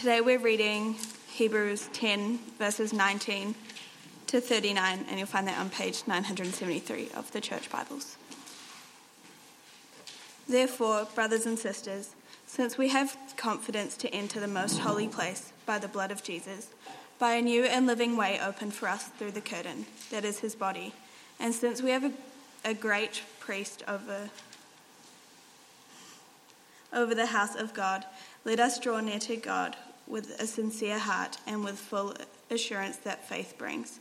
[0.00, 0.96] today we're reading
[1.28, 3.54] Hebrews 10, verses 19
[4.28, 8.16] to 39, and you'll find that on page 973 of the Church Bibles.
[10.48, 12.14] Therefore, brothers and sisters,
[12.46, 16.68] since we have confidence to enter the most holy place by the blood of Jesus,
[17.18, 20.54] by a new and living way opened for us through the curtain, that is his
[20.54, 20.94] body,
[21.38, 22.12] and since we have a,
[22.64, 24.30] a great priest over,
[26.90, 28.06] over the house of God,
[28.46, 29.76] let us draw near to God
[30.10, 32.14] with a sincere heart and with full
[32.50, 34.00] assurance that faith brings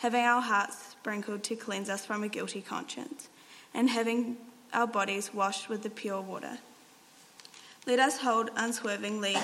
[0.00, 3.28] having our hearts sprinkled to cleanse us from a guilty conscience,
[3.74, 4.36] and having
[4.72, 6.56] our bodies washed with the pure water.
[7.86, 9.36] Let us hold unswervingly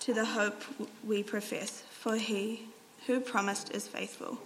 [0.00, 0.62] to the hope
[1.04, 2.68] we profess, for he
[3.08, 4.38] who promised is faithful.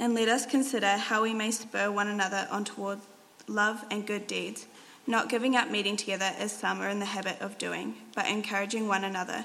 [0.00, 2.98] And let us consider how we may spur one another on toward
[3.46, 4.66] love and good deeds,
[5.06, 8.88] not giving up meeting together as some are in the habit of doing, but encouraging
[8.88, 9.44] one another,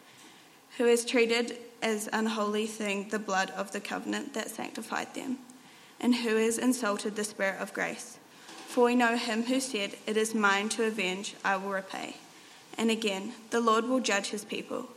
[0.77, 5.37] who has treated as unholy thing the blood of the covenant that sanctified them,
[5.99, 8.17] and who has insulted the Spirit of grace.
[8.67, 12.15] For we know him who said, It is mine to avenge, I will repay.
[12.77, 14.87] And again, the Lord will judge his people.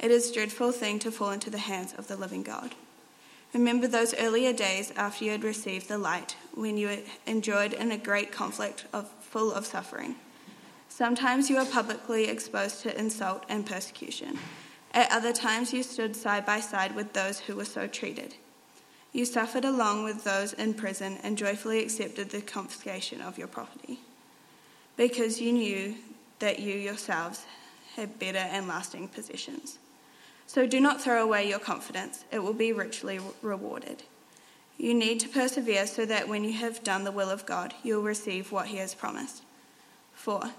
[0.00, 2.74] It is a dreadful thing to fall into the hands of the living God.
[3.52, 7.98] Remember those earlier days after you had received the light, when you enjoyed in a
[7.98, 10.16] great conflict of, full of suffering.
[10.88, 14.38] Sometimes you were publicly exposed to insult and persecution.
[14.92, 18.34] At other times, you stood side by side with those who were so treated.
[19.12, 24.00] You suffered along with those in prison and joyfully accepted the confiscation of your property
[24.96, 25.94] because you knew
[26.38, 27.44] that you yourselves
[27.96, 29.78] had better and lasting possessions.
[30.46, 34.02] So do not throw away your confidence, it will be richly rewarded.
[34.78, 37.96] You need to persevere so that when you have done the will of God, you
[37.96, 39.42] will receive what He has promised.
[40.12, 40.52] For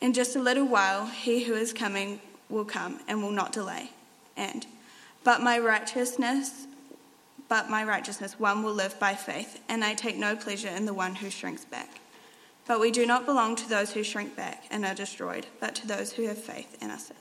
[0.00, 2.20] in just a little while, He who is coming
[2.54, 3.90] will come and will not delay.
[4.36, 4.66] And,
[5.24, 6.66] but my righteousness,
[7.48, 10.94] but my righteousness, one will live by faith, and I take no pleasure in the
[10.94, 12.00] one who shrinks back.
[12.66, 15.86] But we do not belong to those who shrink back and are destroyed, but to
[15.86, 17.20] those who have faith and are saved.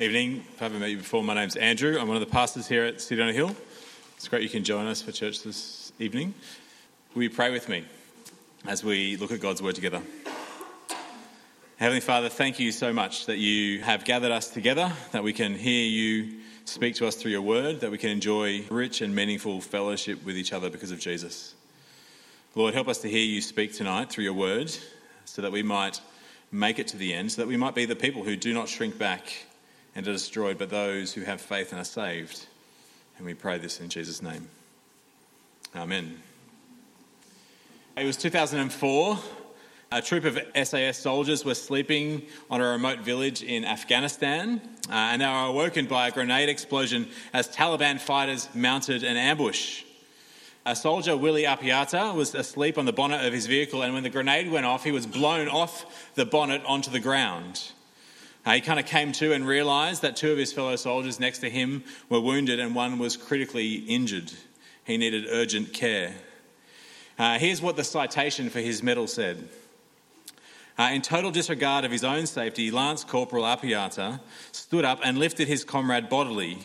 [0.00, 0.44] Evening.
[0.54, 1.98] If I haven't met you before, my name's Andrew.
[1.98, 3.56] I'm one of the pastors here at City on a Hill.
[4.16, 6.34] It's great you can join us for church this evening.
[7.14, 7.84] Will you pray with me?
[8.66, 10.02] As we look at God's Word together.
[11.76, 15.54] Heavenly Father, thank you so much that you have gathered us together, that we can
[15.54, 19.60] hear you speak to us through your Word, that we can enjoy rich and meaningful
[19.60, 21.54] fellowship with each other because of Jesus.
[22.54, 24.74] Lord, help us to hear you speak tonight through your Word
[25.24, 26.00] so that we might
[26.50, 28.68] make it to the end, so that we might be the people who do not
[28.68, 29.46] shrink back
[29.94, 32.46] and are destroyed, but those who have faith and are saved.
[33.16, 34.48] And we pray this in Jesus' name.
[35.76, 36.22] Amen.
[37.98, 39.18] It was 2004.
[39.90, 45.20] A troop of SAS soldiers were sleeping on a remote village in Afghanistan, uh, and
[45.20, 49.82] they were awoken by a grenade explosion as Taliban fighters mounted an ambush.
[50.64, 54.10] A soldier, Willie Apiata, was asleep on the bonnet of his vehicle, and when the
[54.10, 57.72] grenade went off, he was blown off the bonnet onto the ground.
[58.46, 61.40] Uh, he kind of came to and realised that two of his fellow soldiers next
[61.40, 64.32] to him were wounded, and one was critically injured.
[64.84, 66.14] He needed urgent care.
[67.18, 69.48] Uh, here's what the citation for his medal said.
[70.78, 74.20] Uh, in total disregard of his own safety, Lance Corporal Apiata
[74.52, 76.58] stood up and lifted his comrade bodily.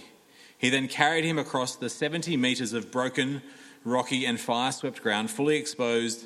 [0.55, 3.41] He then carried him across the 70 metres of broken,
[3.83, 6.25] rocky, and fire swept ground, fully exposed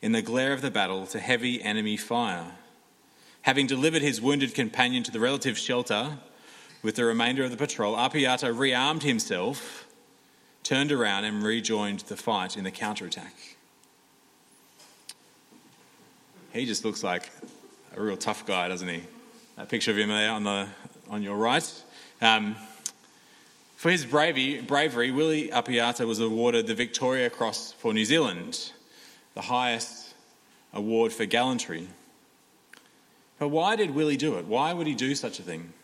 [0.00, 2.52] in the glare of the battle to heavy enemy fire.
[3.42, 6.16] Having delivered his wounded companion to the relative shelter
[6.82, 9.86] with the remainder of the patrol, Apiata rearmed himself,
[10.62, 13.55] turned around, and rejoined the fight in the counterattack.
[16.56, 17.30] He just looks like
[17.94, 19.02] a real tough guy, doesn't he?
[19.56, 20.66] That picture of him there on, the,
[21.10, 21.84] on your right.
[22.22, 22.56] Um,
[23.76, 28.72] for his bravery, bravery, Willie Apiata was awarded the Victoria Cross for New Zealand,
[29.34, 30.14] the highest
[30.72, 31.88] award for gallantry.
[33.38, 34.46] But why did Willie do it?
[34.46, 35.74] Why would he do such a thing?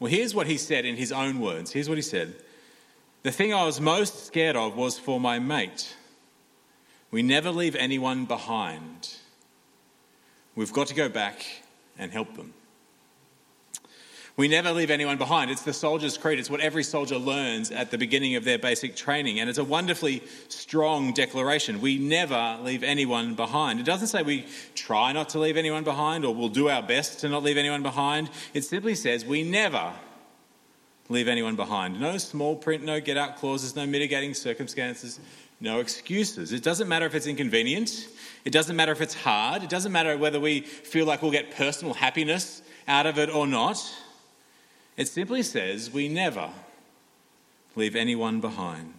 [0.00, 1.72] Well, here's what he said in his own words.
[1.72, 2.36] Here's what he said
[3.22, 5.94] The thing I was most scared of was for my mate.
[7.10, 9.18] We never leave anyone behind.
[10.58, 11.46] We've got to go back
[11.96, 12.52] and help them.
[14.36, 15.50] We never leave anyone behind.
[15.52, 16.38] It's the soldier's creed.
[16.38, 19.38] It's what every soldier learns at the beginning of their basic training.
[19.38, 21.80] And it's a wonderfully strong declaration.
[21.80, 23.78] We never leave anyone behind.
[23.78, 27.20] It doesn't say we try not to leave anyone behind or we'll do our best
[27.20, 28.30] to not leave anyone behind.
[28.52, 29.92] It simply says we never
[31.08, 32.00] leave anyone behind.
[32.00, 35.18] No small print, no get out clauses, no mitigating circumstances,
[35.60, 36.52] no excuses.
[36.52, 38.06] It doesn't matter if it's inconvenient.
[38.44, 39.62] It doesn't matter if it's hard.
[39.62, 43.46] It doesn't matter whether we feel like we'll get personal happiness out of it or
[43.46, 43.78] not.
[44.96, 46.50] It simply says we never
[47.76, 48.94] leave anyone behind.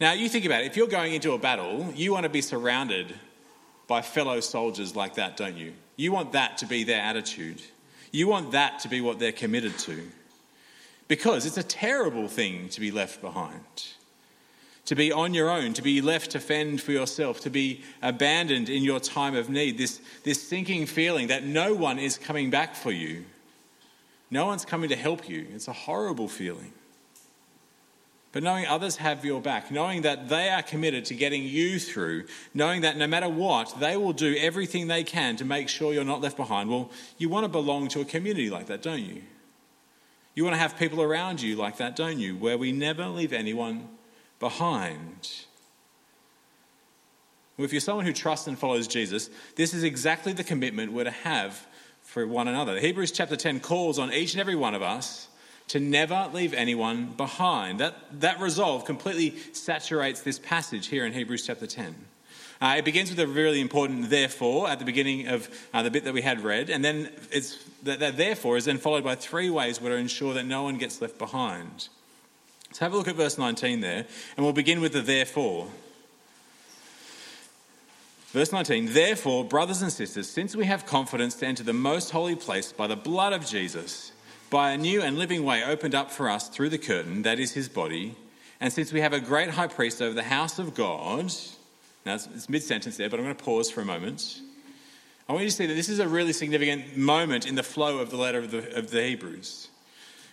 [0.00, 0.66] Now, you think about it.
[0.66, 3.14] If you're going into a battle, you want to be surrounded
[3.86, 5.72] by fellow soldiers like that, don't you?
[5.96, 7.60] You want that to be their attitude.
[8.10, 10.10] You want that to be what they're committed to.
[11.06, 13.86] Because it's a terrible thing to be left behind.
[14.86, 18.68] To be on your own, to be left to fend for yourself, to be abandoned
[18.68, 22.74] in your time of need, this, this sinking feeling that no one is coming back
[22.74, 23.24] for you.
[24.30, 25.46] No one's coming to help you.
[25.54, 26.72] It's a horrible feeling.
[28.34, 32.24] But knowing others have your back, knowing that they are committed to getting you through,
[32.52, 36.04] knowing that no matter what, they will do everything they can to make sure you're
[36.04, 39.22] not left behind, well, you want to belong to a community like that, don't you?
[40.34, 42.34] You want to have people around you like that, don't you?
[42.34, 43.88] Where we never leave anyone
[44.44, 45.30] behind.
[47.56, 51.04] Well, if you're someone who trusts and follows Jesus, this is exactly the commitment we're
[51.04, 51.66] to have
[52.02, 52.78] for one another.
[52.78, 55.28] Hebrews chapter 10 calls on each and every one of us
[55.68, 57.80] to never leave anyone behind.
[57.80, 61.94] That, that resolve completely saturates this passage here in Hebrews chapter 10.
[62.60, 66.04] Uh, it begins with a really important therefore at the beginning of uh, the bit
[66.04, 69.48] that we had read, and then it's, that, that therefore is then followed by three
[69.48, 71.88] ways where to ensure that no one gets left behind.
[72.74, 74.04] Let's have a look at verse 19 there,
[74.36, 75.68] and we'll begin with the therefore.
[78.32, 82.34] Verse 19, therefore, brothers and sisters, since we have confidence to enter the most holy
[82.34, 84.10] place by the blood of Jesus,
[84.50, 87.52] by a new and living way opened up for us through the curtain, that is
[87.52, 88.16] his body,
[88.60, 91.32] and since we have a great high priest over the house of God,
[92.04, 94.40] now it's, it's mid sentence there, but I'm going to pause for a moment.
[95.28, 97.98] I want you to see that this is a really significant moment in the flow
[97.98, 99.68] of the letter of the, of the Hebrews.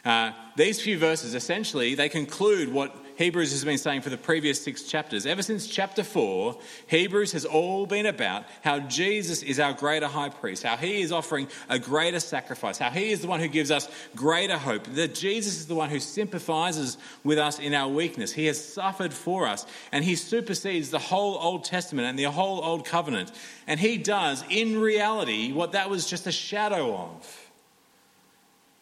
[0.03, 4.63] Uh, these few verses essentially they conclude what Hebrews has been saying for the previous
[4.63, 5.27] six chapters.
[5.27, 6.57] Ever since chapter 4,
[6.87, 11.11] Hebrews has all been about how Jesus is our greater high priest, how he is
[11.11, 15.13] offering a greater sacrifice, how he is the one who gives us greater hope, that
[15.13, 18.31] Jesus is the one who sympathizes with us in our weakness.
[18.31, 22.63] He has suffered for us, and he supersedes the whole Old Testament and the whole
[22.63, 23.31] Old Covenant.
[23.67, 27.40] And he does, in reality, what that was just a shadow of.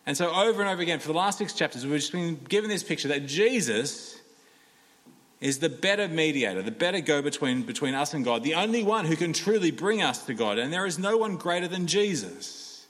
[0.09, 2.67] And so, over and over again, for the last six chapters, we've just been given
[2.67, 4.19] this picture that Jesus
[5.39, 9.06] is the better mediator, the better go between, between us and God, the only one
[9.06, 10.57] who can truly bring us to God.
[10.57, 12.88] And there is no one greater than Jesus.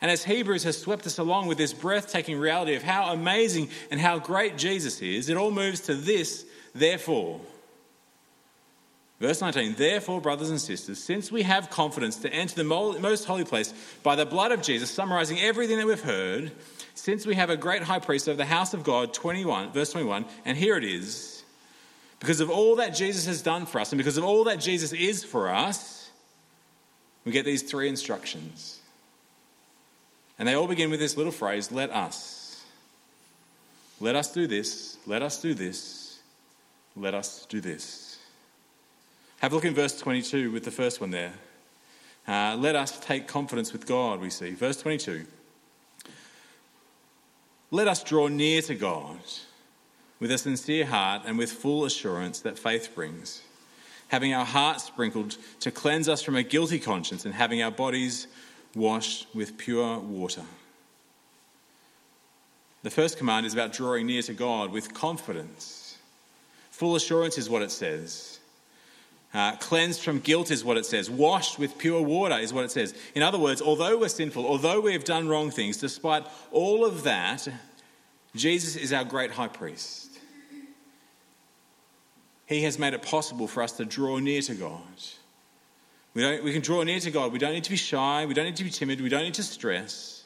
[0.00, 4.00] And as Hebrews has swept us along with this breathtaking reality of how amazing and
[4.00, 7.40] how great Jesus is, it all moves to this, therefore.
[9.22, 13.44] Verse 19, therefore, brothers and sisters, since we have confidence to enter the most holy
[13.44, 13.72] place
[14.02, 16.50] by the blood of Jesus, summarizing everything that we've heard,
[16.96, 20.24] since we have a great high priest over the house of God, 21, verse 21,
[20.44, 21.44] and here it is
[22.18, 24.92] because of all that Jesus has done for us and because of all that Jesus
[24.92, 26.10] is for us,
[27.24, 28.80] we get these three instructions.
[30.36, 32.60] And they all begin with this little phrase let us.
[34.00, 36.18] Let us do this, let us do this,
[36.96, 38.11] let us do this.
[39.42, 41.32] Have a look in verse 22 with the first one there.
[42.28, 44.52] Uh, let us take confidence with God, we see.
[44.52, 45.26] Verse 22.
[47.72, 49.18] Let us draw near to God
[50.20, 53.42] with a sincere heart and with full assurance that faith brings,
[54.06, 58.28] having our hearts sprinkled to cleanse us from a guilty conscience and having our bodies
[58.76, 60.44] washed with pure water.
[62.84, 65.98] The first command is about drawing near to God with confidence.
[66.70, 68.31] Full assurance is what it says.
[69.34, 71.08] Uh, cleansed from guilt is what it says.
[71.08, 72.94] Washed with pure water is what it says.
[73.14, 77.04] In other words, although we're sinful, although we have done wrong things, despite all of
[77.04, 77.48] that,
[78.36, 80.18] Jesus is our great high priest.
[82.46, 84.82] He has made it possible for us to draw near to God.
[86.12, 87.32] We, we can draw near to God.
[87.32, 88.26] We don't need to be shy.
[88.26, 89.00] We don't need to be timid.
[89.00, 90.21] We don't need to stress.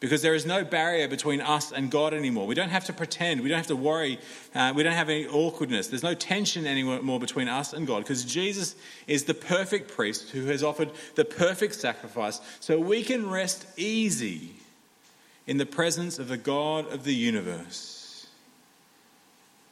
[0.00, 2.46] Because there is no barrier between us and God anymore.
[2.46, 3.42] We don't have to pretend.
[3.42, 4.18] We don't have to worry.
[4.54, 5.88] Uh, we don't have any awkwardness.
[5.88, 8.76] There's no tension anymore between us and God because Jesus
[9.06, 14.54] is the perfect priest who has offered the perfect sacrifice so we can rest easy
[15.46, 18.26] in the presence of the God of the universe.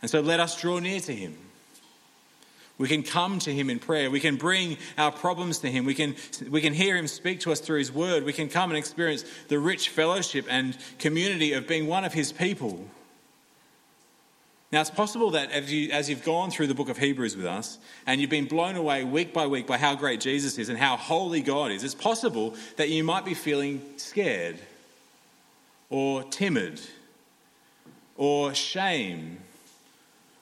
[0.03, 1.37] And so let us draw near to him.
[2.79, 4.09] We can come to him in prayer.
[4.09, 5.85] We can bring our problems to him.
[5.85, 6.15] We can,
[6.49, 8.25] we can hear him speak to us through his word.
[8.25, 12.33] We can come and experience the rich fellowship and community of being one of his
[12.33, 12.89] people.
[14.71, 17.47] Now, it's possible that as, you, as you've gone through the book of Hebrews with
[17.47, 20.79] us and you've been blown away week by week by how great Jesus is and
[20.79, 24.59] how holy God is, it's possible that you might be feeling scared
[25.89, 26.81] or timid
[28.17, 29.39] or shame.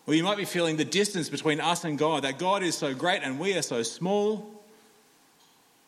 [0.07, 2.95] Or you might be feeling the distance between us and God, that God is so
[2.95, 4.49] great and we are so small.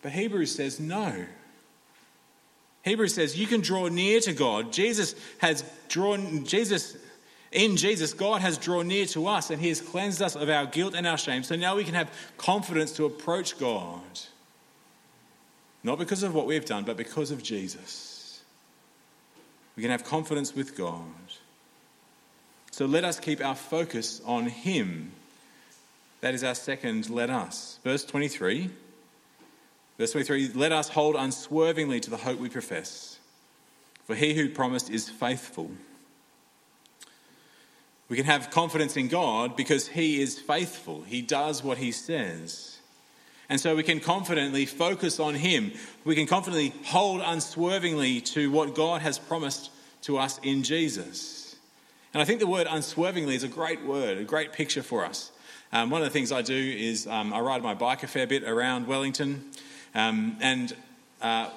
[0.02, 1.26] But Hebrews says no.
[2.82, 4.72] Hebrews says you can draw near to God.
[4.72, 6.96] Jesus has drawn, Jesus
[7.50, 10.66] in Jesus, God has drawn near to us and He has cleansed us of our
[10.66, 11.42] guilt and our shame.
[11.42, 14.02] So now we can have confidence to approach God.
[15.82, 18.42] Not because of what we've done, but because of Jesus.
[19.76, 21.04] We can have confidence with God.
[22.78, 25.10] So let us keep our focus on Him.
[26.20, 27.80] That is our second let us.
[27.82, 28.70] Verse 23.
[29.98, 33.18] Verse 23 Let us hold unswervingly to the hope we profess,
[34.04, 35.72] for He who promised is faithful.
[38.08, 41.02] We can have confidence in God because He is faithful.
[41.02, 42.78] He does what He says.
[43.48, 45.72] And so we can confidently focus on Him.
[46.04, 51.47] We can confidently hold unswervingly to what God has promised to us in Jesus.
[52.14, 55.30] And I think the word unswervingly is a great word, a great picture for us.
[55.72, 58.26] Um, one of the things I do is um, I ride my bike a fair
[58.26, 59.44] bit around Wellington.
[59.94, 60.74] Um, and
[61.20, 61.50] uh,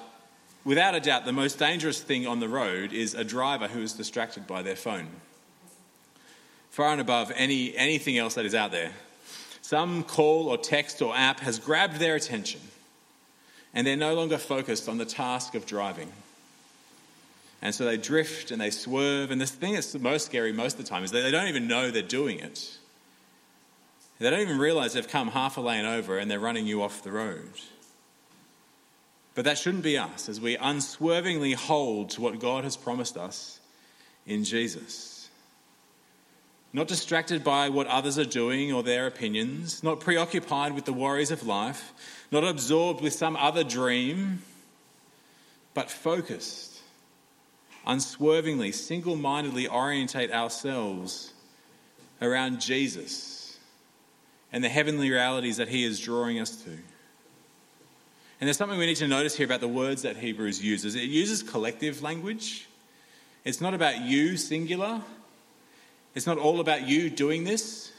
[0.64, 3.94] without a doubt, the most dangerous thing on the road is a driver who is
[3.94, 5.08] distracted by their phone
[6.72, 8.90] far and above any, anything else that is out there.
[9.60, 12.60] Some call or text or app has grabbed their attention,
[13.74, 16.10] and they're no longer focused on the task of driving.
[17.62, 19.30] And so they drift and they swerve.
[19.30, 21.68] And the thing that's most scary most of the time is that they don't even
[21.68, 22.76] know they're doing it.
[24.18, 27.02] They don't even realize they've come half a lane over and they're running you off
[27.02, 27.50] the road.
[29.34, 33.60] But that shouldn't be us as we unswervingly hold to what God has promised us
[34.26, 35.28] in Jesus.
[36.72, 41.30] Not distracted by what others are doing or their opinions, not preoccupied with the worries
[41.30, 41.92] of life,
[42.30, 44.42] not absorbed with some other dream,
[45.74, 46.71] but focused,
[47.86, 51.32] unswervingly, single mindedly orientate ourselves
[52.20, 53.58] around Jesus
[54.52, 56.70] and the heavenly realities that He is drawing us to.
[56.70, 60.94] And there's something we need to notice here about the words that Hebrews uses.
[60.94, 62.66] It uses collective language.
[63.44, 65.02] It's not about you, singular,
[66.14, 67.92] it's not all about you doing this,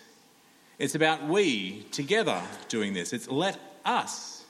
[0.80, 3.13] it's about we together doing this.
[3.13, 4.44] It's let us,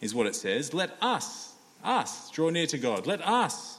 [0.00, 0.74] is what it says.
[0.74, 1.52] Let us,
[1.84, 3.06] us, draw near to God.
[3.06, 3.71] Let us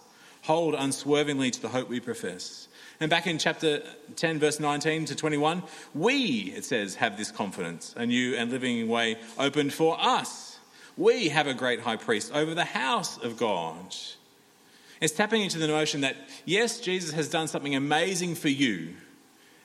[0.44, 2.68] hold unswervingly to the hope we profess.
[3.00, 3.82] And back in chapter
[4.16, 8.88] 10, verse 19 to 21, we, it says, have this confidence, a new and living
[8.88, 10.60] way opened for us.
[10.96, 13.96] We have a great high priest over the house of God.
[15.02, 18.94] It's tapping into the notion that, yes, Jesus has done something amazing for you,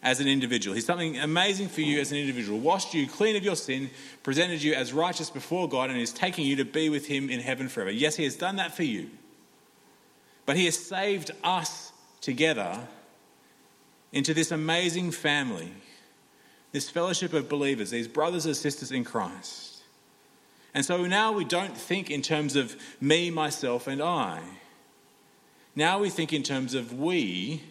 [0.02, 0.74] as an individual.
[0.74, 2.58] He's something amazing for you as an individual.
[2.58, 3.90] Washed you clean of your sin,
[4.22, 7.40] presented you as righteous before God, and is taking you to be with Him in
[7.40, 7.90] heaven forever.
[7.90, 9.10] Yes, He has done that for you.
[10.48, 12.80] But He has saved us together
[14.12, 15.70] into this amazing family,
[16.72, 19.82] this fellowship of believers, these brothers and sisters in Christ.
[20.72, 24.40] And so now we don't think in terms of me, myself, and I.
[25.76, 27.62] Now we think in terms of we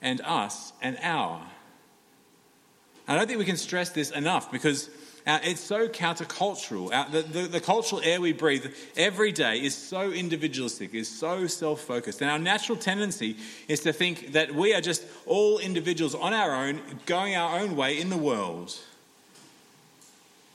[0.00, 1.44] and us and our.
[3.08, 4.88] I don't think we can stress this enough because
[5.28, 6.90] uh, it's so countercultural.
[6.90, 8.64] Uh, the, the, the, cultural air we breathe
[8.96, 12.22] every day is so individualistic, is so self focused.
[12.22, 13.36] And our natural tendency
[13.68, 17.76] is to think that we are just all individuals on our own, going our own
[17.76, 18.74] way in the world.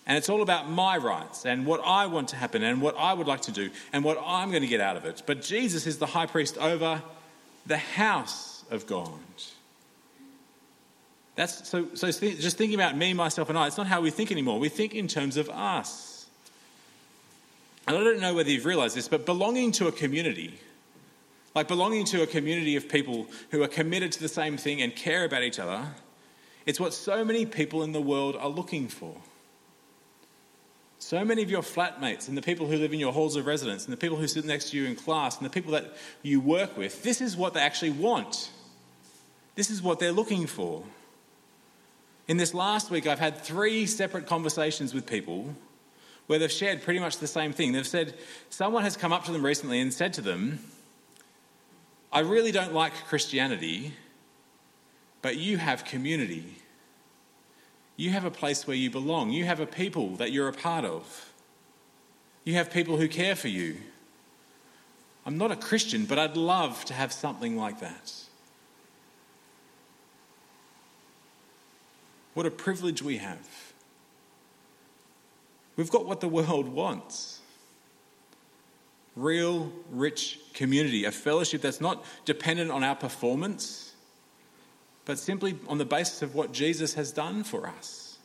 [0.08, 3.14] And it's all about my rights and what I want to happen and what I
[3.14, 5.22] would like to do and what I'm going to get out of it.
[5.28, 7.04] But Jesus is the high priest over
[7.68, 9.12] the house of God.
[11.36, 14.32] That's, so, so just thinking about me, myself, and I, it's not how we think
[14.32, 14.60] anymore.
[14.60, 16.28] We think in terms of us.
[17.88, 20.60] And I don't know whether you've realized this, but belonging to a community,
[21.56, 24.96] like belonging to a community of people who are committed to the same thing and
[24.96, 25.88] care about each other,
[26.66, 29.16] it's what so many people in the world are looking for.
[31.00, 33.84] So many of your flatmates and the people who live in your halls of residence
[33.84, 36.40] and the people who sit next to you in class and the people that you
[36.40, 38.50] work with, this is what they actually want.
[39.56, 40.84] This is what they're looking for.
[42.28, 45.56] In this last week, I've had three separate conversations with people
[46.28, 47.74] where they've shared pretty much the same thing.
[47.74, 48.14] They've said,
[48.50, 50.60] someone has come up to them recently and said to them,
[52.14, 53.94] I really don't like Christianity,
[55.22, 56.58] but you have community.
[57.98, 59.32] You have a place where you belong.
[59.32, 61.32] You have a people that you're a part of.
[62.46, 63.78] You have people who care for you.
[65.26, 68.14] I'm not a Christian, but I'd love to have something like that.
[72.34, 73.48] What a privilege we have.
[75.76, 77.40] We've got what the world wants
[79.16, 83.94] real, rich community, a fellowship that's not dependent on our performance,
[85.06, 88.18] but simply on the basis of what Jesus has done for us.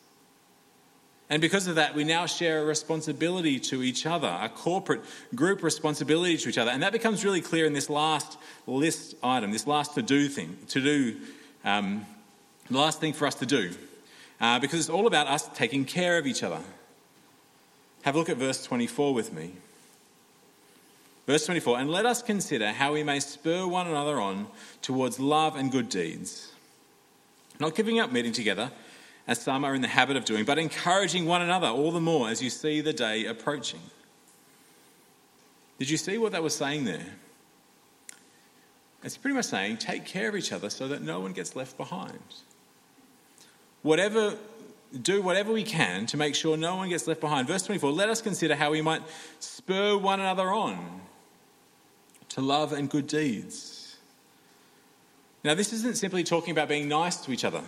[1.31, 5.03] And because of that, we now share a responsibility to each other, a corporate
[5.35, 6.71] group responsibility to each other.
[6.71, 10.57] And that becomes really clear in this last list item, this last to do thing,
[10.69, 11.17] to do,
[11.67, 12.07] um,
[12.71, 13.75] the last thing for us to do
[14.41, 16.61] uh, because it's all about us taking care of each other.
[18.03, 19.53] Have a look at verse 24 with me.
[21.27, 24.47] Verse 24, and let us consider how we may spur one another on
[24.81, 26.53] towards love and good deeds,
[27.61, 28.71] not giving up meeting together,
[29.27, 32.31] as some are in the habit of doing, but encouraging one another all the more
[32.31, 33.81] as you see the day approaching.
[35.79, 37.07] Did you see what that was saying there?
[39.05, 41.77] It's pretty much saying take care of each other so that no one gets left
[41.77, 42.19] behind
[43.83, 44.37] whatever,
[45.03, 47.49] do whatever we can to make sure no one gets left behind.
[47.49, 49.03] Verse 24 let us consider how we might
[49.41, 51.03] spur one another on
[52.31, 53.97] to love and good deeds.
[55.45, 57.63] Now, this isn't simply talking about being nice to each other.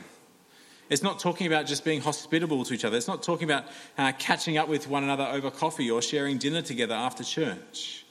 [0.90, 2.96] It's not talking about just being hospitable to each other.
[2.96, 3.64] It's not talking about
[3.96, 8.04] uh, catching up with one another over coffee or sharing dinner together after church.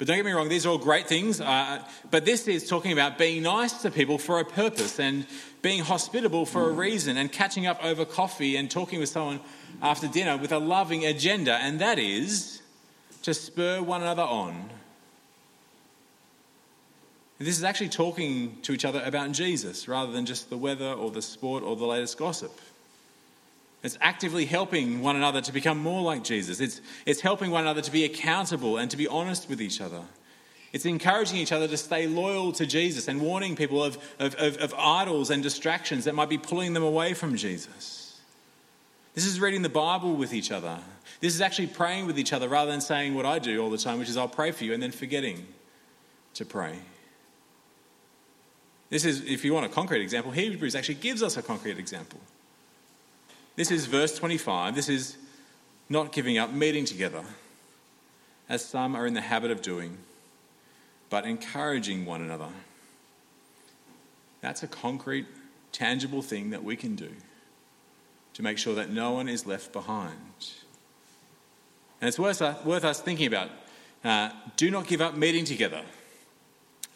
[0.00, 1.42] But don't get me wrong, these are all great things.
[1.42, 5.26] Uh, but this is talking about being nice to people for a purpose and
[5.60, 9.40] being hospitable for a reason and catching up over coffee and talking with someone
[9.82, 12.62] after dinner with a loving agenda, and that is
[13.24, 14.70] to spur one another on.
[17.38, 21.10] This is actually talking to each other about Jesus rather than just the weather or
[21.10, 22.58] the sport or the latest gossip.
[23.82, 26.60] It's actively helping one another to become more like Jesus.
[26.60, 30.02] It's, it's helping one another to be accountable and to be honest with each other.
[30.72, 34.56] It's encouraging each other to stay loyal to Jesus and warning people of, of, of,
[34.58, 38.20] of, idols and distractions that might be pulling them away from Jesus.
[39.14, 40.78] This is reading the Bible with each other.
[41.20, 43.78] This is actually praying with each other rather than saying what I do all the
[43.78, 45.46] time, which is I'll pray for you and then forgetting
[46.34, 46.78] to pray.
[48.90, 52.20] This is, if you want a concrete example, Hebrews actually gives us a concrete example.
[53.60, 54.74] This is verse 25.
[54.74, 55.18] This is
[55.90, 57.22] not giving up meeting together,
[58.48, 59.98] as some are in the habit of doing,
[61.10, 62.48] but encouraging one another.
[64.40, 65.26] That's a concrete,
[65.72, 67.10] tangible thing that we can do
[68.32, 70.54] to make sure that no one is left behind.
[72.00, 73.50] And it's worth, uh, worth us thinking about.
[74.02, 75.82] Uh, do not give up meeting together.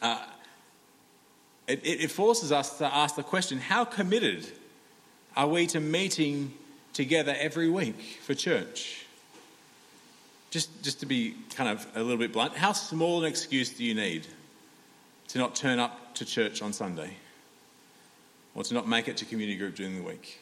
[0.00, 0.24] Uh,
[1.66, 4.46] it, it forces us to ask the question how committed
[5.36, 6.52] are we to meeting
[6.92, 9.04] together every week for church?
[10.50, 13.84] Just, just to be kind of a little bit blunt, how small an excuse do
[13.84, 14.26] you need
[15.28, 17.16] to not turn up to church on Sunday
[18.54, 20.40] or to not make it to community group during the week?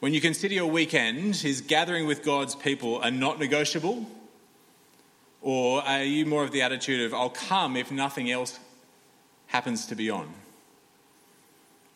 [0.00, 4.06] When you consider your weekend, is gathering with God's people a not negotiable?
[5.40, 8.58] Or are you more of the attitude of, I'll come if nothing else
[9.46, 10.32] happens to be on?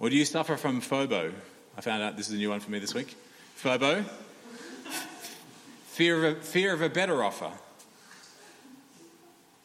[0.00, 1.32] Or do you suffer from FOBO?
[1.76, 3.16] I found out this is a new one for me this week.
[3.62, 4.04] FOBO?
[5.88, 7.50] Fear of a, fear of a better offer.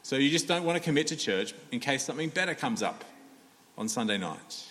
[0.02, 3.04] So you just don't want to commit to church in case something better comes up
[3.78, 4.64] on Sunday night.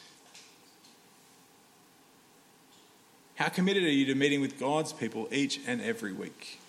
[3.35, 6.59] How committed are you to meeting with God's people each and every week?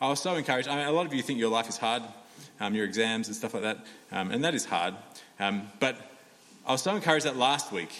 [0.00, 0.68] I was so encouraged.
[0.68, 2.02] I mean, a lot of you think your life is hard,
[2.58, 4.94] um, your exams and stuff like that, um, and that is hard.
[5.38, 6.13] Um, but
[6.66, 7.92] I was so encouraged that last week,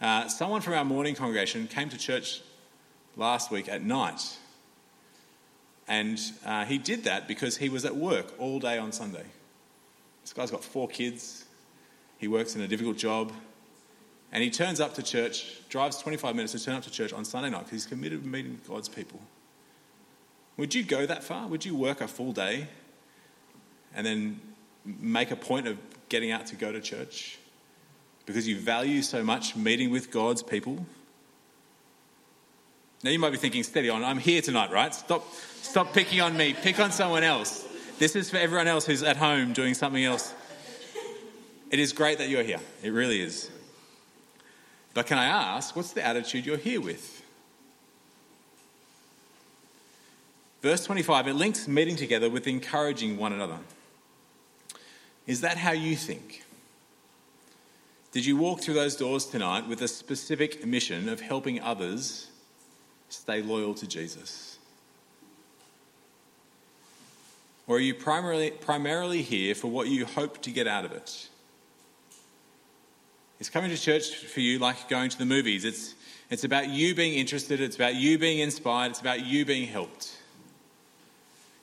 [0.00, 2.40] uh, someone from our morning congregation came to church
[3.16, 4.38] last week at night.
[5.86, 9.26] And uh, he did that because he was at work all day on Sunday.
[10.22, 11.44] This guy's got four kids,
[12.16, 13.30] he works in a difficult job,
[14.32, 17.26] and he turns up to church, drives 25 minutes to turn up to church on
[17.26, 19.20] Sunday night because he's committed to meeting God's people.
[20.56, 21.46] Would you go that far?
[21.46, 22.68] Would you work a full day
[23.94, 24.40] and then
[24.86, 25.76] make a point of
[26.08, 27.38] getting out to go to church?
[28.26, 30.84] Because you value so much meeting with God's people?
[33.02, 34.92] Now you might be thinking, steady on, I'm here tonight, right?
[34.92, 37.66] Stop, stop picking on me, pick on someone else.
[37.98, 40.34] This is for everyone else who's at home doing something else.
[41.70, 43.50] It is great that you're here, it really is.
[44.92, 47.22] But can I ask, what's the attitude you're here with?
[50.62, 53.58] Verse 25, it links meeting together with encouraging one another.
[55.26, 56.45] Is that how you think?
[58.16, 62.28] Did you walk through those doors tonight with a specific mission of helping others
[63.10, 64.58] stay loyal to Jesus?
[67.66, 71.28] Or are you primarily, primarily here for what you hope to get out of it?
[73.38, 75.66] Is coming to church for you like going to the movies?
[75.66, 75.94] It's,
[76.30, 80.15] it's about you being interested, it's about you being inspired, it's about you being helped.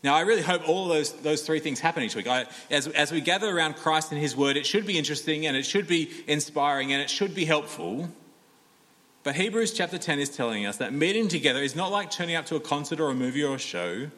[0.03, 2.27] Now, I really hope all those, those three things happen each week.
[2.27, 5.55] I, as, as we gather around Christ and His Word, it should be interesting and
[5.55, 8.09] it should be inspiring and it should be helpful.
[9.23, 12.45] But Hebrews chapter 10 is telling us that meeting together is not like turning up
[12.47, 14.09] to a concert or a movie or a show,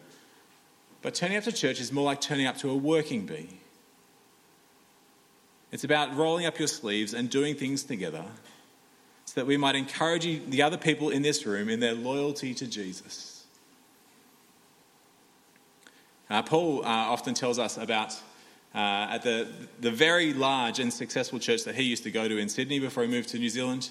[1.03, 3.59] but turning up to church is more like turning up to a working bee.
[5.71, 8.25] It's about rolling up your sleeves and doing things together
[9.25, 12.65] so that we might encourage the other people in this room in their loyalty to
[12.65, 13.34] Jesus.
[16.29, 18.13] Uh, Paul uh, often tells us about
[18.73, 19.47] uh, at the,
[19.79, 23.03] the very large and successful church that he used to go to in Sydney before
[23.03, 23.89] he moved to New Zealand.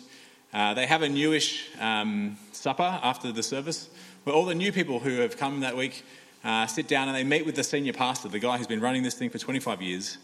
[0.53, 3.88] Uh, they have a newish um, supper after the service
[4.25, 6.05] where all the new people who have come that week
[6.44, 9.03] uh, sit down and they meet with the senior pastor, the guy who's been running
[9.03, 10.18] this thing for 25 years.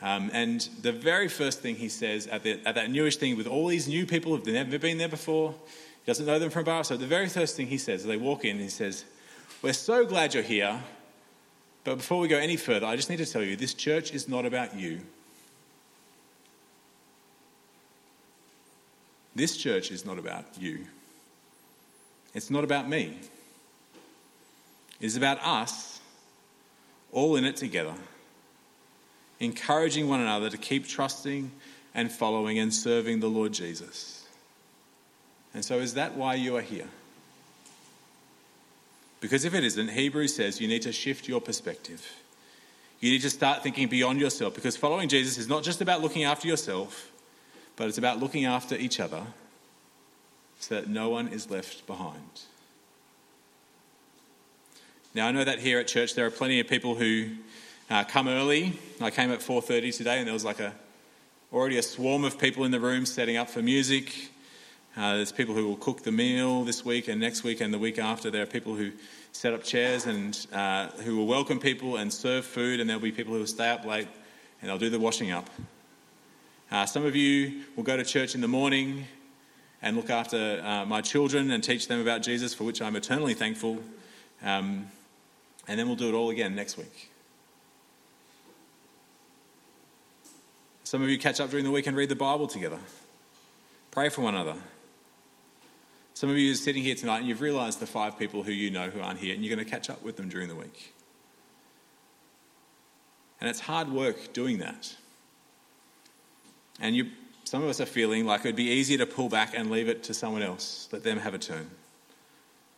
[0.00, 3.48] Um, and the very first thing he says at, the, at that newish thing with
[3.48, 6.84] all these new people who've never been there before, he doesn't know them from bar.
[6.84, 9.04] So the very first thing he says, they walk in, he says,
[9.60, 10.80] We're so glad you're here.
[11.88, 14.28] But before we go any further, I just need to tell you this church is
[14.28, 15.00] not about you.
[19.34, 20.84] This church is not about you.
[22.34, 23.16] It's not about me.
[25.00, 26.00] It's about us,
[27.10, 27.94] all in it together,
[29.40, 31.50] encouraging one another to keep trusting
[31.94, 34.26] and following and serving the Lord Jesus.
[35.54, 36.88] And so, is that why you are here?
[39.20, 42.06] Because if it isn't, Hebrews says you need to shift your perspective.
[43.00, 46.24] You need to start thinking beyond yourself because following Jesus is not just about looking
[46.24, 47.10] after yourself,
[47.76, 49.22] but it's about looking after each other
[50.58, 52.42] so that no one is left behind.
[55.14, 57.30] Now I know that here at church there are plenty of people who
[57.88, 58.78] uh, come early.
[59.00, 60.74] I came at 4:30 today and there was like a
[61.52, 64.30] already a swarm of people in the room setting up for music.
[64.98, 67.78] Uh, there's people who will cook the meal this week and next week and the
[67.78, 68.32] week after.
[68.32, 68.90] There are people who
[69.30, 73.12] set up chairs and uh, who will welcome people and serve food, and there'll be
[73.12, 74.08] people who will stay up late
[74.60, 75.48] and they'll do the washing up.
[76.72, 79.06] Uh, some of you will go to church in the morning
[79.82, 83.34] and look after uh, my children and teach them about Jesus, for which I'm eternally
[83.34, 83.78] thankful.
[84.42, 84.88] Um,
[85.68, 87.12] and then we'll do it all again next week.
[90.82, 92.80] Some of you catch up during the week and read the Bible together.
[93.92, 94.56] Pray for one another.
[96.18, 98.72] Some of you are sitting here tonight and you've realised the five people who you
[98.72, 100.92] know who aren't here, and you're going to catch up with them during the week.
[103.40, 104.96] And it's hard work doing that.
[106.80, 107.10] And you,
[107.44, 109.88] some of us are feeling like it would be easier to pull back and leave
[109.88, 111.70] it to someone else, let them have a turn.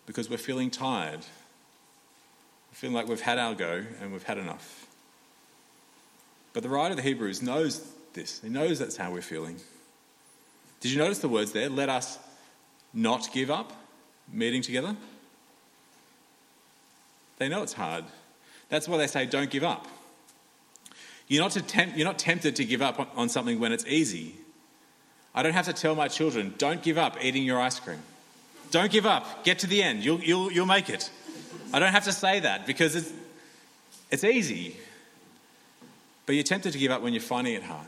[0.04, 1.20] Because we're feeling tired.
[1.20, 4.86] We're feeling like we've had our go and we've had enough.
[6.52, 8.42] But the writer of the Hebrews knows this.
[8.42, 9.56] He knows that's how we're feeling.
[10.80, 11.70] Did you notice the words there?
[11.70, 12.18] Let us
[12.92, 13.72] not give up
[14.32, 14.96] meeting together?
[17.38, 18.04] They know it's hard.
[18.68, 19.86] That's why they say don't give up.
[21.28, 24.34] You're not, you're not tempted to give up on something when it's easy.
[25.34, 28.02] I don't have to tell my children, don't give up eating your ice cream.
[28.70, 29.44] Don't give up.
[29.44, 30.04] Get to the end.
[30.04, 31.10] You'll, you'll, you'll make it.
[31.72, 33.12] I don't have to say that because it's,
[34.10, 34.76] it's easy.
[36.26, 37.86] But you're tempted to give up when you're finding it hard.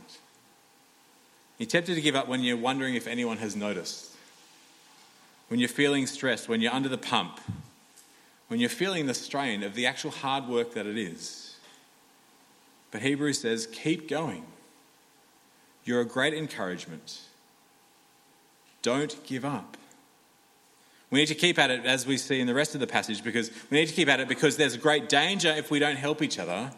[1.58, 4.11] You're tempted to give up when you're wondering if anyone has noticed
[5.52, 7.38] when you're feeling stressed, when you're under the pump,
[8.48, 11.56] when you're feeling the strain of the actual hard work that it is.
[12.90, 14.46] But Hebrews says, keep going.
[15.84, 17.20] You're a great encouragement.
[18.80, 19.76] Don't give up.
[21.10, 23.22] We need to keep at it as we see in the rest of the passage
[23.22, 26.22] because we need to keep at it because there's great danger if we don't help
[26.22, 26.72] each other.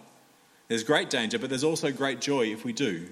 [0.67, 3.07] There's great danger, but there's also great joy if we do.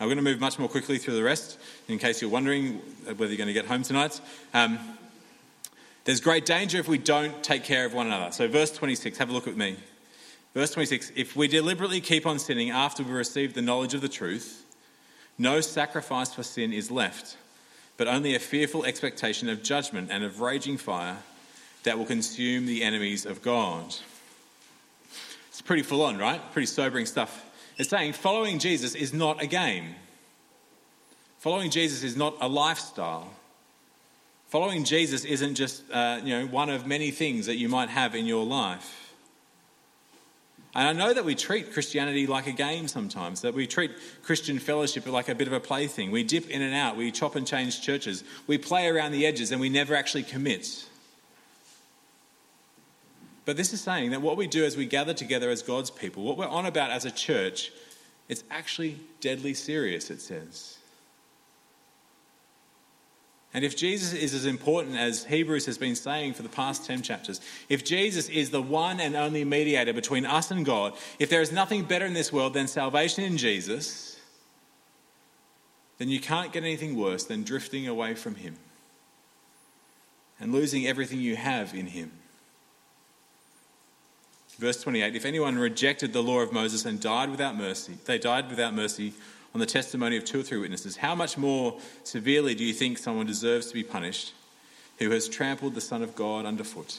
[0.00, 3.26] I'm going to move much more quickly through the rest in case you're wondering whether
[3.26, 4.18] you're going to get home tonight.
[4.54, 4.78] Um,
[6.04, 8.32] there's great danger if we don't take care of one another.
[8.32, 9.76] So, verse 26, have a look at me.
[10.54, 14.08] Verse 26 If we deliberately keep on sinning after we receive the knowledge of the
[14.08, 14.64] truth,
[15.36, 17.36] no sacrifice for sin is left,
[17.98, 21.18] but only a fearful expectation of judgment and of raging fire
[21.82, 23.94] that will consume the enemies of God.
[25.48, 26.40] It's pretty full on, right?
[26.52, 27.49] Pretty sobering stuff.
[27.80, 29.94] It's saying following Jesus is not a game.
[31.38, 33.32] Following Jesus is not a lifestyle.
[34.48, 38.14] Following Jesus isn't just uh, you know, one of many things that you might have
[38.14, 39.14] in your life.
[40.74, 43.92] And I know that we treat Christianity like a game sometimes, that we treat
[44.24, 46.10] Christian fellowship like a bit of a plaything.
[46.10, 49.52] We dip in and out, we chop and change churches, we play around the edges,
[49.52, 50.84] and we never actually commit.
[53.44, 56.22] But this is saying that what we do as we gather together as God's people,
[56.22, 57.72] what we're on about as a church,
[58.28, 60.78] it's actually deadly serious, it says.
[63.52, 67.02] And if Jesus is as important as Hebrews has been saying for the past 10
[67.02, 71.40] chapters, if Jesus is the one and only mediator between us and God, if there
[71.40, 74.20] is nothing better in this world than salvation in Jesus,
[75.98, 78.56] then you can't get anything worse than drifting away from Him
[80.38, 82.12] and losing everything you have in Him.
[84.60, 88.50] Verse 28 If anyone rejected the law of Moses and died without mercy, they died
[88.50, 89.14] without mercy
[89.54, 92.98] on the testimony of two or three witnesses, how much more severely do you think
[92.98, 94.34] someone deserves to be punished
[94.98, 96.98] who has trampled the Son of God underfoot?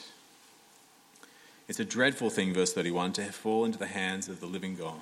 [1.67, 5.00] It's a dreadful thing, verse 31, to fall into the hands of the living God.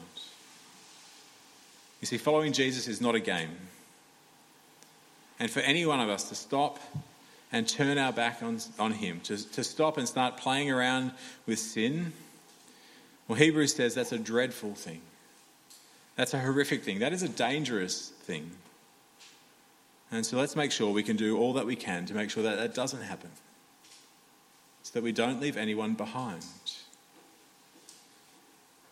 [2.02, 3.56] You see, following Jesus is not a game.
[5.39, 6.78] And for any one of us to stop
[7.54, 11.13] and turn our back on, on Him, to, to stop and start playing around
[11.48, 12.12] with sin,
[13.29, 15.01] well, Hebrews says that's a dreadful thing.
[16.15, 16.99] That's a horrific thing.
[16.99, 18.49] That is a dangerous thing.
[20.11, 22.41] And so let's make sure we can do all that we can to make sure
[22.41, 23.29] that that doesn't happen.
[24.81, 26.43] So that we don't leave anyone behind.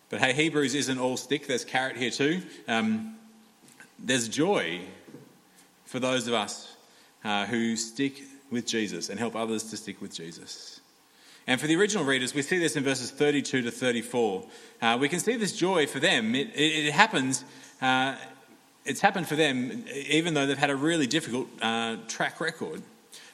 [0.10, 1.48] But hey, Hebrews isn't all stick.
[1.48, 2.44] There's carrot here too.
[2.68, 3.16] Um,
[3.98, 4.82] there's joy
[5.86, 6.76] for those of us
[7.24, 8.22] uh, who stick
[8.52, 10.77] with Jesus and help others to stick with Jesus.
[11.48, 14.44] And for the original readers, we see this in verses 32 to 34.
[14.82, 16.36] Uh, we can see this joy for them.
[16.36, 17.46] It, it, it happens,
[17.82, 18.16] uh,
[18.84, 22.82] it's happened for them even though they've had a really difficult uh, track record.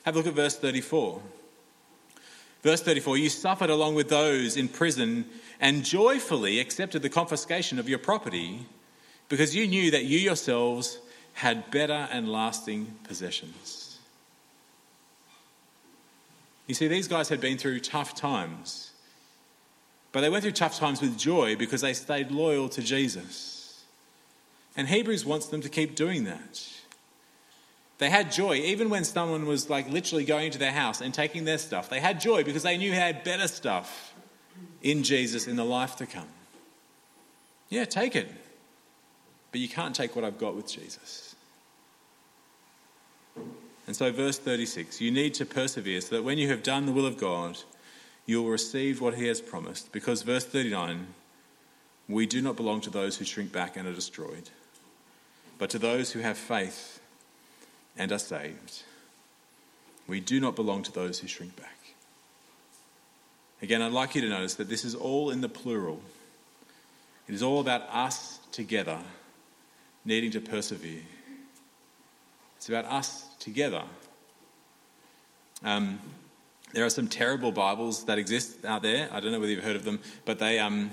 [0.04, 1.22] Have a look at verse 34.
[2.62, 5.26] Verse 34 You suffered along with those in prison
[5.60, 8.68] and joyfully accepted the confiscation of your property
[9.28, 11.00] because you knew that you yourselves
[11.34, 13.83] had better and lasting possessions.
[16.68, 18.92] You see, these guys had been through tough times,
[20.12, 23.84] but they went through tough times with joy because they stayed loyal to Jesus.
[24.76, 26.68] And Hebrews wants them to keep doing that.
[28.00, 31.46] They had joy even when someone was like literally going to their house and taking
[31.46, 31.90] their stuff.
[31.90, 34.14] They had joy because they knew they had better stuff
[34.82, 36.28] in Jesus in the life to come.
[37.70, 38.30] Yeah, take it.
[39.52, 41.36] But you can't take what I've got with Jesus.
[43.94, 46.92] And so, verse 36 you need to persevere so that when you have done the
[46.92, 47.60] will of God,
[48.26, 49.92] you will receive what he has promised.
[49.92, 51.06] Because, verse 39,
[52.10, 54.50] we do not belong to those who shrink back and are destroyed,
[55.60, 57.02] but to those who have faith
[57.96, 58.82] and are saved.
[60.08, 61.78] We do not belong to those who shrink back.
[63.62, 66.02] Again, I'd like you to notice that this is all in the plural.
[67.28, 68.98] It is all about us together
[70.04, 71.04] needing to persevere.
[72.64, 73.84] It's about us together.
[75.66, 76.00] Um,
[76.72, 79.10] there are some terrible Bibles that exist out there.
[79.12, 80.92] I don't know whether you've heard of them, but they um,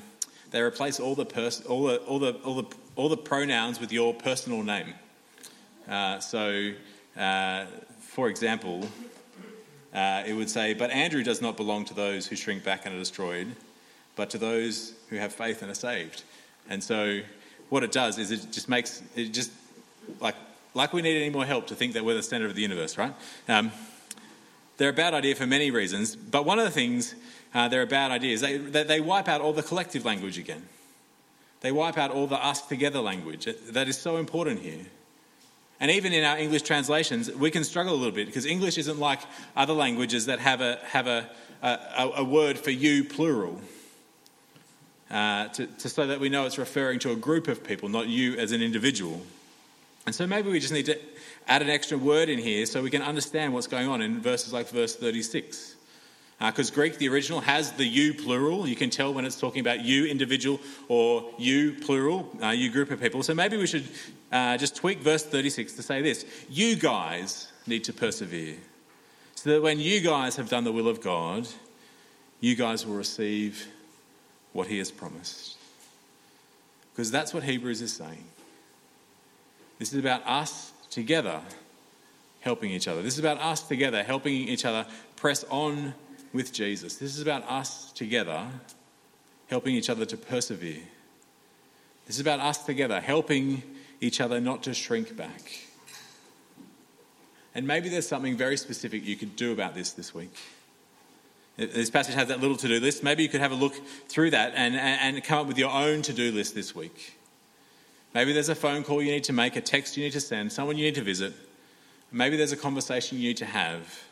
[0.50, 3.92] they replace all the, pers- all the all the all the all the pronouns with
[3.92, 4.94] your personal name.
[5.88, 6.72] Uh, so,
[7.16, 7.66] uh,
[8.00, 8.88] for example,
[9.94, 12.96] uh, it would say, "But Andrew does not belong to those who shrink back and
[12.96, 13.46] are destroyed,
[14.16, 16.24] but to those who have faith and are saved."
[16.68, 17.20] And so,
[17.68, 19.52] what it does is it just makes it just
[20.18, 20.35] like
[20.74, 22.96] like we need any more help to think that we're the center of the universe,
[22.96, 23.14] right?
[23.48, 23.72] Um,
[24.76, 27.14] they're a bad idea for many reasons, but one of the things
[27.52, 30.66] uh, they're a bad idea is they, they wipe out all the collective language again.
[31.61, 34.87] They wipe out all the us together language that is so important here.
[35.80, 38.98] And even in our English translations, we can struggle a little bit because English isn't
[38.98, 39.20] like
[39.56, 41.28] other languages that have a, have a,
[41.62, 43.61] a, a word for you plural.
[45.11, 48.06] Uh, to, to, so that we know it's referring to a group of people, not
[48.06, 49.20] you as an individual.
[50.10, 50.98] And so maybe we just need to
[51.46, 54.52] add an extra word in here so we can understand what's going on in verses
[54.52, 55.76] like verse 36.
[56.40, 58.66] Because uh, Greek, the original, has the you plural.
[58.66, 62.90] You can tell when it's talking about you individual or you plural, uh, you group
[62.90, 63.22] of people.
[63.22, 63.86] So maybe we should
[64.32, 68.56] uh, just tweak verse 36 to say this You guys need to persevere.
[69.36, 71.46] So that when you guys have done the will of God,
[72.40, 73.68] you guys will receive
[74.54, 75.56] what He has promised.
[76.92, 78.24] Because that's what Hebrews is saying.
[79.80, 81.40] This is about us together
[82.40, 83.00] helping each other.
[83.00, 85.94] This is about us together helping each other press on
[86.34, 86.96] with Jesus.
[86.96, 88.46] This is about us together
[89.48, 90.82] helping each other to persevere.
[92.06, 93.62] This is about us together helping
[94.02, 95.66] each other not to shrink back.
[97.54, 100.36] And maybe there's something very specific you could do about this this week.
[101.56, 103.02] This passage has that little to do list.
[103.02, 103.74] Maybe you could have a look
[104.08, 107.19] through that and, and, come up with your own to do list this week.
[108.14, 110.52] Maybe there's a phone call you need to make, a text you need to send,
[110.52, 111.32] someone you need to visit.
[112.10, 114.02] Maybe there's a conversation you need to have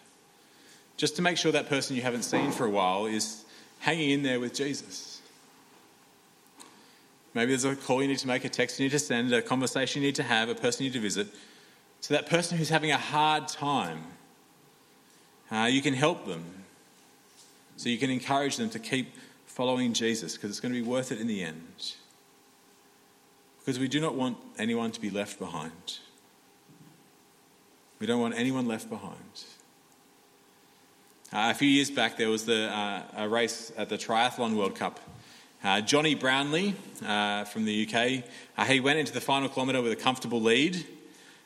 [0.99, 3.45] just to make sure that person you haven't seen for a while is
[3.79, 5.23] hanging in there with Jesus.
[7.35, 9.41] Maybe there's a call you need to make, a text you need to send, a
[9.41, 11.29] conversation you need to have, a person you need to visit.
[12.01, 14.03] So that person who's having a hard time,
[15.53, 16.45] uh, you can help them.
[17.77, 19.15] So you can encourage them to keep
[19.47, 21.95] following Jesus because it's going to be worth it in the end.
[23.69, 25.99] Because we do not want anyone to be left behind.
[27.99, 29.45] We don't want anyone left behind.
[31.31, 34.75] Uh, a few years back, there was the, uh, a race at the Triathlon World
[34.75, 34.99] Cup.
[35.63, 38.25] Uh, Jonny Brownlee uh, from the UK,
[38.57, 40.87] uh, he went into the final kilometre with a comfortable lead.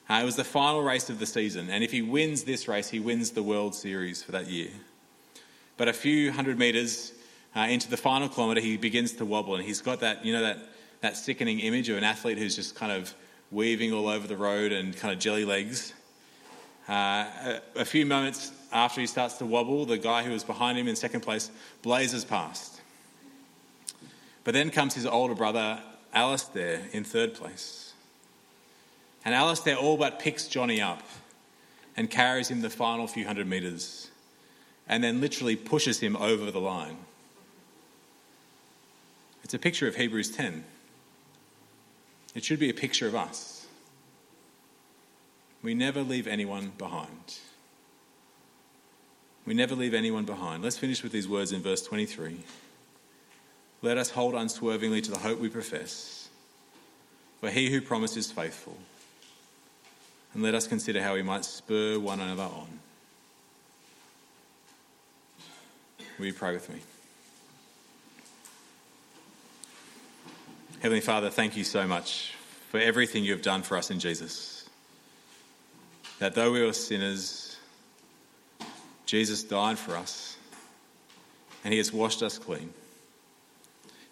[0.09, 2.89] Uh, it was the final race of the season, and if he wins this race,
[2.89, 4.71] he wins the World Series for that year.
[5.77, 7.15] But a few hundred metres
[7.57, 10.59] into the final kilometre, he begins to wobble, and he's got that, you know, that,
[11.03, 13.15] that sickening image of an athlete who's just kind of
[13.51, 15.93] weaving all over the road and kind of jelly legs.
[16.89, 20.79] Uh, a, a few moments after he starts to wobble, the guy who was behind
[20.79, 21.51] him in second place
[21.83, 22.81] blazes past.
[24.45, 25.81] But then comes his older brother,
[26.15, 27.93] Alistair, in third place.
[29.25, 31.03] And Alistair all but picks Jonny up
[31.97, 34.11] and carries him the final few hundred metres
[34.89, 36.97] and then literally pushes him over the line.
[39.45, 40.65] It's a picture of Hebrews 10.
[42.35, 43.67] It should be a picture of us.
[45.63, 47.39] We never leave anyone behind.
[49.47, 50.63] We never leave anyone behind.
[50.63, 52.39] Let's finish with these words in verse 23.
[53.83, 56.29] Let us hold unswervingly to the hope we profess,
[57.41, 58.77] for he who promised is faithful.
[60.35, 62.69] And let us consider how we might spur one another on.
[66.19, 66.81] Will you pray with me?
[70.83, 72.35] Heavenly Father, thank you so much
[72.71, 74.69] for everything you have done for us in Jesus.
[76.19, 77.57] That though we were sinners,
[79.07, 80.37] Jesus died for us,
[81.63, 82.75] and he has washed us clean.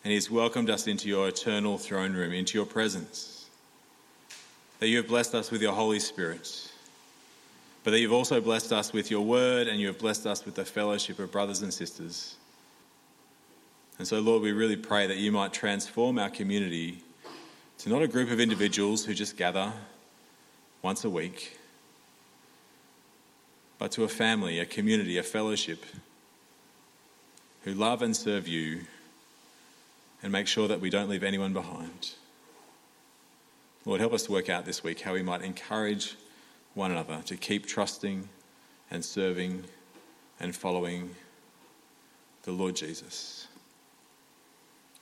[0.04, 3.50] And he has welcomed us into your eternal throne room, into your presence.
[4.78, 6.70] That you have blessed us with your Holy Spirit,
[7.82, 10.54] but that you've also blessed us with your word, and you have blessed us with
[10.54, 12.36] the fellowship of brothers and sisters.
[14.00, 17.02] And so, Lord, we really pray that you might transform our community
[17.80, 19.74] to not a group of individuals who just gather
[20.80, 21.58] once a week
[23.78, 25.84] but to a family, a community, a fellowship
[27.64, 28.86] who love and serve you
[30.22, 32.12] and make sure that we don't leave anyone behind.
[33.84, 36.16] Lord, help us to work out this week how we might encourage
[36.72, 38.30] one another to keep trusting
[38.90, 39.64] and serving
[40.40, 41.14] and following
[42.44, 43.46] the Lord Jesus.